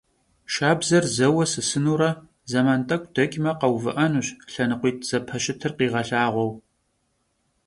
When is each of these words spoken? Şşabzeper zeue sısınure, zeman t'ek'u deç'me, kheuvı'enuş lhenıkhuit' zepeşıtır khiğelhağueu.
Şşabzeper 0.51 1.03
zeue 1.15 1.45
sısınure, 1.53 2.11
zeman 2.51 2.81
t'ek'u 2.87 3.09
deç'me, 3.15 3.51
kheuvı'enuş 3.59 4.27
lhenıkhuit' 4.51 5.05
zepeşıtır 5.09 5.71
khiğelhağueu. 5.77 6.51